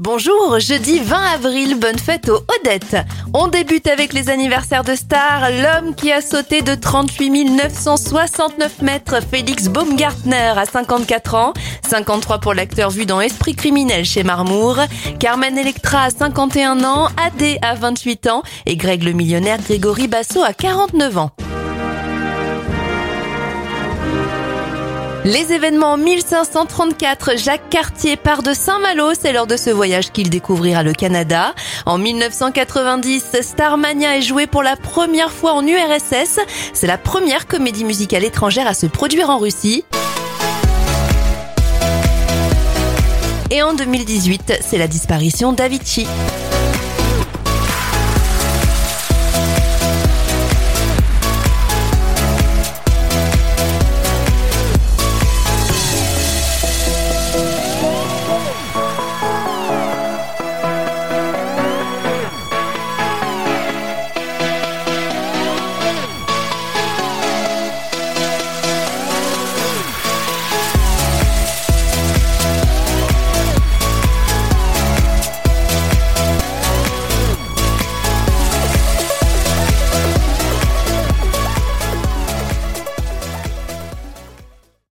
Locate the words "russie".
39.38-39.86